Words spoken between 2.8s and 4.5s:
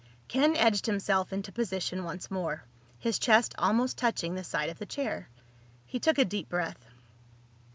his chest almost touching the